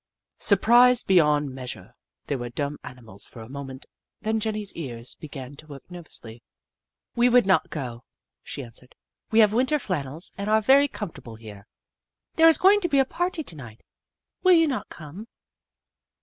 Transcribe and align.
Surprised 0.39 1.05
beyond 1.05 1.53
measure, 1.53 1.93
they 2.25 2.35
were 2.35 2.49
dumb 2.49 2.79
animals 2.83 3.27
for 3.27 3.41
a 3.41 3.47
moment, 3.47 3.85
then 4.19 4.39
Jenny's 4.39 4.73
ears 4.73 5.13
began 5.13 5.53
to 5.57 5.67
work 5.67 5.83
nervously." 5.91 6.41
We 7.15 7.29
would 7.29 7.45
not 7.45 7.69
go," 7.69 8.03
she 8.41 8.63
answered; 8.63 8.95
"we 9.29 9.41
have 9.41 9.53
Winter 9.53 9.77
flannels 9.77 10.33
and 10.39 10.49
are 10.49 10.59
very 10.59 10.87
comfortable 10.87 11.35
here. 11.35 11.67
There 12.33 12.49
is 12.49 12.57
going 12.57 12.81
to 12.81 12.89
be 12.89 12.97
a 12.97 13.05
party 13.05 13.43
to 13.43 13.55
night. 13.55 13.81
Will 14.41 14.53
you 14.53 14.67
not 14.67 14.89
come 14.89 15.27